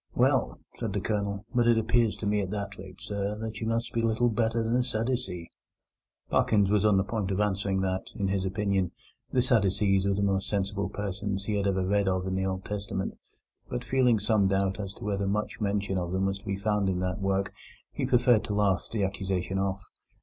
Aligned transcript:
"Well," 0.15 0.59
said 0.77 0.93
the 0.93 0.99
Colonel, 0.99 1.45
"but 1.53 1.67
it 1.67 1.77
appears 1.77 2.15
to 2.17 2.25
me 2.25 2.39
at 2.41 2.49
that 2.49 2.75
rate, 2.79 2.99
sir, 2.99 3.37
that 3.37 3.61
you 3.61 3.67
must 3.67 3.93
be 3.93 4.01
little 4.01 4.29
better 4.29 4.63
than 4.63 4.75
a 4.77 4.83
Sadducee." 4.83 5.51
Parkins 6.27 6.71
was 6.71 6.83
on 6.83 6.97
the 6.97 7.03
point 7.03 7.29
of 7.29 7.39
answering 7.39 7.81
that, 7.81 8.07
in 8.15 8.27
his 8.29 8.43
opinion, 8.43 8.93
the 9.31 9.43
Sadducees 9.43 10.07
were 10.07 10.15
the 10.15 10.23
most 10.23 10.49
sensible 10.49 10.89
persons 10.89 11.45
he 11.45 11.53
had 11.55 11.67
ever 11.67 11.85
read 11.85 12.07
of 12.07 12.25
in 12.25 12.33
the 12.33 12.47
Old 12.47 12.65
Testament; 12.65 13.15
but, 13.69 13.83
feeling 13.83 14.17
some 14.17 14.47
doubt 14.47 14.79
as 14.79 14.95
to 14.95 15.03
whether 15.03 15.27
much 15.27 15.61
mention 15.61 15.99
of 15.99 16.11
them 16.13 16.25
was 16.25 16.39
to 16.39 16.45
be 16.45 16.57
found 16.57 16.89
in 16.89 16.97
that 17.01 17.19
work, 17.21 17.53
he 17.91 18.07
preferred 18.07 18.43
to 18.45 18.55
laugh 18.55 18.87
the 18.91 19.03
accusation 19.03 19.59
off. 19.59 19.83